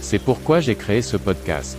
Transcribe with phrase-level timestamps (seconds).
[0.00, 1.76] C'est pourquoi j'ai créé ce podcast.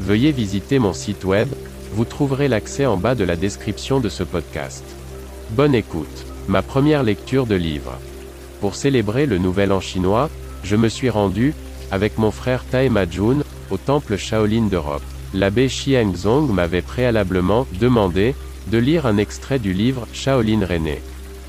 [0.00, 1.48] Veuillez visiter mon site web,
[1.92, 4.84] vous trouverez l'accès en bas de la description de ce podcast.
[5.50, 6.26] Bonne écoute.
[6.48, 7.98] Ma première lecture de livre.
[8.60, 10.28] Pour célébrer le Nouvel An chinois,
[10.62, 11.54] je me suis rendu,
[11.90, 13.38] avec mon frère Taema Jun,
[13.70, 15.02] au temple Shaolin d'Europe.
[15.32, 18.34] L'abbé Xiangzong m'avait préalablement demandé
[18.70, 21.00] de lire un extrait du livre Shaolin René.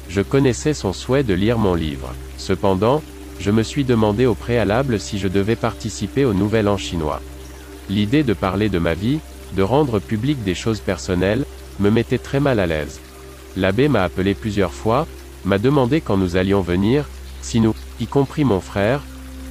[0.10, 2.14] Je connaissais son souhait de lire mon livre.
[2.38, 3.02] Cependant,
[3.40, 7.22] je me suis demandé au préalable si je devais participer au Nouvel An chinois.
[7.90, 9.20] L'idée de parler de ma vie,
[9.56, 11.46] de rendre public des choses personnelles,
[11.80, 13.00] me mettait très mal à l'aise.
[13.58, 15.08] L'abbé m'a appelé plusieurs fois,
[15.44, 17.06] m'a demandé quand nous allions venir,
[17.42, 19.02] si nous, y compris mon frère,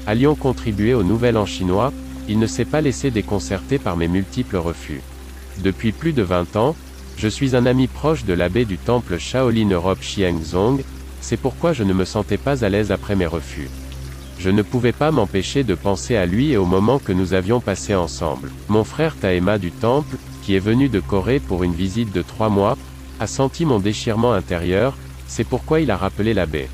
[0.06, 1.92] allions contribuer au Nouvel An chinois,
[2.28, 5.02] il ne s'est pas laissé déconcerter par mes multiples refus.
[5.58, 6.74] Depuis plus de 20 ans,
[7.16, 10.82] je suis un ami proche de l'abbé du temple Shaolin Europe Xiangzong,
[11.24, 13.70] c'est pourquoi je ne me sentais pas à l'aise après mes refus.
[14.38, 17.60] Je ne pouvais pas m'empêcher de penser à lui et au moment que nous avions
[17.60, 18.50] passé ensemble.
[18.68, 22.50] Mon frère Taema du temple, qui est venu de Corée pour une visite de trois
[22.50, 22.76] mois,
[23.20, 26.68] a senti mon déchirement intérieur, c'est pourquoi il a rappelé l'abbé.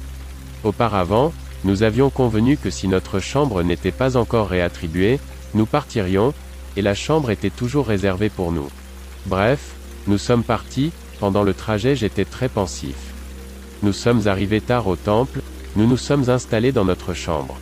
[0.64, 5.20] Auparavant, nous avions convenu que si notre chambre n'était pas encore réattribuée,
[5.54, 6.34] nous partirions,
[6.76, 8.68] et la chambre était toujours réservée pour nous.
[9.26, 9.76] Bref,
[10.08, 10.90] nous sommes partis,
[11.20, 13.09] pendant le trajet j'étais très pensif.
[13.82, 15.40] Nous sommes arrivés tard au temple,
[15.76, 17.56] nous nous sommes installés dans notre chambre.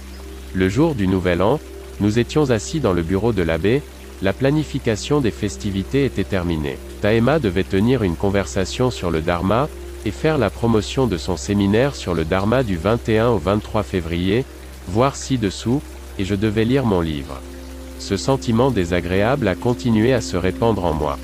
[0.53, 1.61] Le jour du Nouvel An,
[2.01, 3.83] nous étions assis dans le bureau de l'abbé,
[4.21, 6.79] la planification des festivités était terminée.
[7.03, 9.69] Taema devait tenir une conversation sur le Dharma,
[10.05, 14.45] et faire la promotion de son séminaire sur le Dharma du 21 au 23 février,
[14.89, 15.83] voir ci-dessous,
[16.19, 17.41] et je devais lire mon livre.
[17.99, 21.19] Ce sentiment désagréable a continué à se répandre en moi.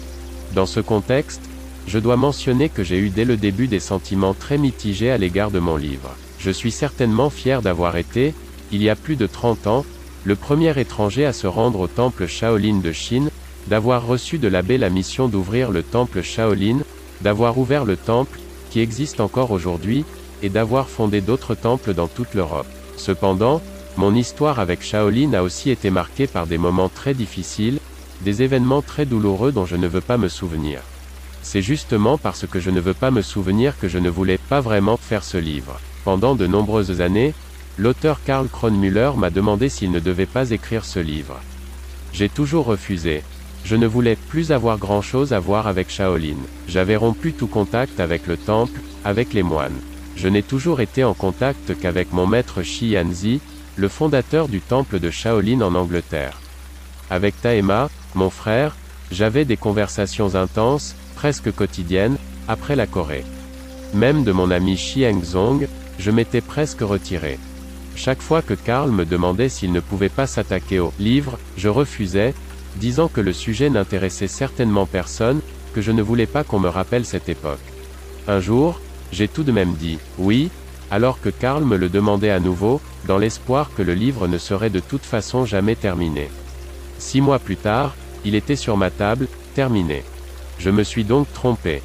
[0.55, 1.43] Dans ce contexte,
[1.87, 5.51] je dois mentionner que j'ai eu dès le début des sentiments très mitigés à l'égard
[5.51, 6.15] de mon livre.
[6.39, 8.35] Je suis certainement fier d'avoir été,
[8.73, 9.85] il y a plus de 30 ans,
[10.25, 13.31] le premier étranger à se rendre au temple Shaolin de Chine,
[13.69, 16.79] d'avoir reçu de l'abbé la mission d'ouvrir le temple Shaolin,
[17.21, 18.39] d'avoir ouvert le temple,
[18.71, 20.05] qui existe encore aujourd'hui,
[20.43, 22.67] et d'avoir fondé d'autres temples dans toute l'Europe.
[22.97, 23.61] Cependant,
[23.97, 27.79] mon histoire avec Shaolin a aussi été marquée par des moments très difficiles,
[28.23, 30.81] des événements très douloureux dont je ne veux pas me souvenir.
[31.45, 34.63] C'est justement parce que je ne veux pas me souvenir que je ne voulais pas
[34.63, 35.79] vraiment faire ce livre.
[36.03, 37.35] Pendant de nombreuses années,
[37.79, 41.39] l'auteur Karl Kronmüller m'a demandé s'il ne devait pas écrire ce livre.
[42.15, 43.23] J'ai toujours refusé.
[43.63, 46.39] Je ne voulais plus avoir grand-chose à voir avec Shaolin.
[46.67, 49.81] J'avais rompu tout contact avec le temple, avec les moines.
[50.17, 53.41] Je n'ai toujours été en contact qu'avec mon maître Shi Yanzi,
[53.77, 56.41] le fondateur du temple de Shaolin en Angleterre.
[57.11, 58.75] Avec Taema, mon frère,
[59.13, 62.19] j'avais des conversations intenses, presque quotidiennes,
[62.49, 63.25] après la Corée.
[63.95, 65.67] Même de mon ami Xiangzong,
[65.99, 67.39] je m'étais presque retiré.
[67.97, 72.35] Chaque fois que Karl me demandait s'il ne pouvait pas s'attaquer au livre, je refusais,
[72.77, 75.41] disant que le sujet n'intéressait certainement personne,
[75.73, 77.73] que je ne voulais pas qu'on me rappelle cette époque.
[78.29, 78.79] Un jour,
[79.11, 80.51] j'ai tout de même dit oui,
[80.91, 84.69] alors que Karl me le demandait à nouveau, dans l'espoir que le livre ne serait
[84.69, 86.29] de toute façon jamais terminé.
[86.99, 87.95] Six mois plus tard,
[88.27, 90.05] il était sur ma table, terminé.
[90.59, 91.83] Je me suis donc trompé.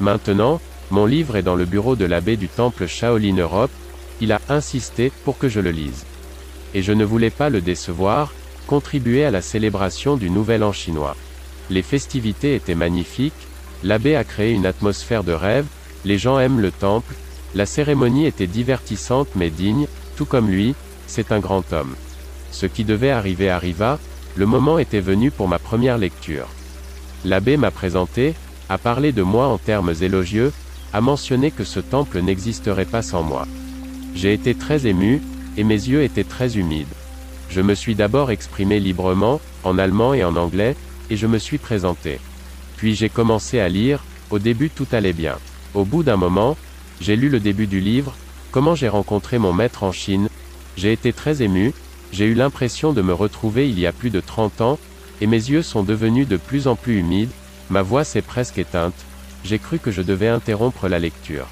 [0.00, 3.70] Maintenant, mon livre est dans le bureau de l'abbé du temple Shaolin Europe,
[4.20, 6.04] il a insisté pour que je le lise.
[6.74, 8.32] Et je ne voulais pas le décevoir,
[8.66, 11.16] contribuer à la célébration du Nouvel An chinois.
[11.70, 13.32] Les festivités étaient magnifiques,
[13.84, 15.66] l'abbé a créé une atmosphère de rêve,
[16.04, 17.14] les gens aiment le temple,
[17.54, 20.74] la cérémonie était divertissante mais digne, tout comme lui,
[21.06, 21.94] c'est un grand homme.
[22.50, 23.98] Ce qui devait arriver arriva,
[24.36, 26.48] le moment était venu pour ma première lecture.
[27.24, 28.34] L'abbé m'a présenté,
[28.68, 30.52] a parlé de moi en termes élogieux,
[30.92, 33.46] a mentionné que ce temple n'existerait pas sans moi.
[34.14, 35.22] J'ai été très ému,
[35.56, 36.86] et mes yeux étaient très humides.
[37.50, 40.76] Je me suis d'abord exprimé librement, en allemand et en anglais,
[41.10, 42.20] et je me suis présenté.
[42.76, 45.38] Puis j'ai commencé à lire, au début tout allait bien.
[45.74, 46.56] Au bout d'un moment,
[47.00, 48.14] j'ai lu le début du livre,
[48.50, 50.28] Comment j'ai rencontré mon maître en Chine,
[50.76, 51.74] j'ai été très ému,
[52.12, 54.78] j'ai eu l'impression de me retrouver il y a plus de 30 ans,
[55.20, 57.30] et mes yeux sont devenus de plus en plus humides,
[57.70, 58.94] ma voix s'est presque éteinte,
[59.44, 61.46] j'ai cru que je devais interrompre la lecture.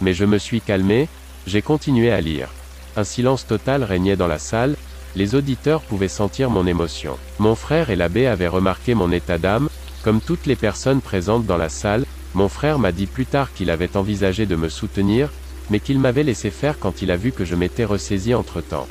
[0.00, 1.08] Mais je me suis calmé,
[1.46, 2.48] j'ai continué à lire.
[2.96, 4.76] Un silence total régnait dans la salle,
[5.16, 7.18] Les auditeurs pouvaient sentir mon émotion.
[7.40, 9.68] Mon frère et l'abbé avaient remarqué mon état d'âme,
[10.04, 12.04] comme toutes les personnes présentes dans la salle,
[12.34, 15.30] mon frère m'a dit plus tard qu'il avait envisagé de me soutenir,
[15.68, 18.86] mais qu'il m'avait laissé faire quand il a vu que je m'étais ressaisi entre-temps.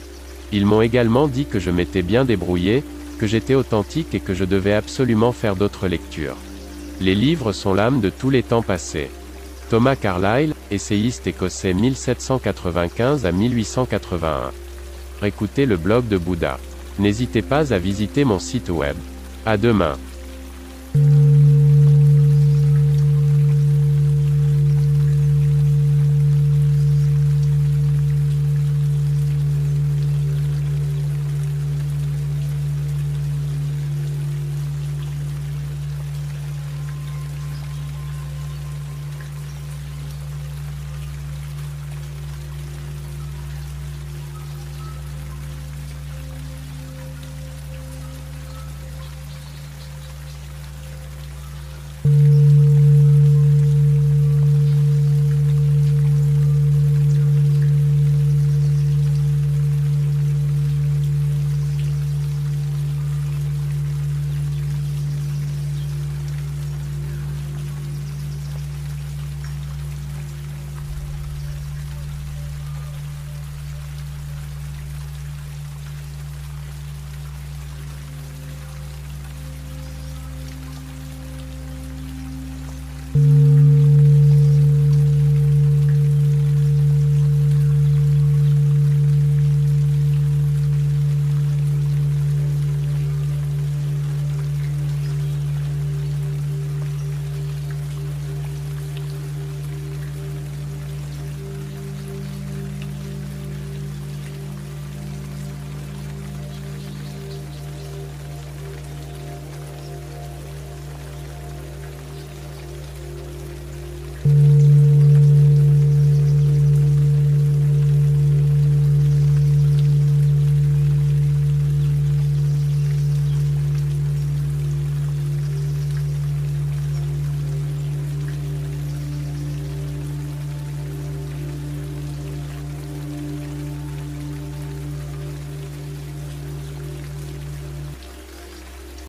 [0.52, 2.84] Ils m'ont également dit que je m'étais bien débrouillé,
[3.20, 6.38] que j'étais authentique et que je devais absolument faire d'autres lectures.
[7.02, 9.12] Les livres sont l'âme de tous les temps passés.
[9.70, 14.52] Thomas Carlyle, essayiste écossais 1795 à 1881.
[15.24, 16.58] Écoutez le blog de Bouddha.
[16.98, 18.96] N'hésitez pas à visiter mon site web.
[19.46, 19.98] À demain.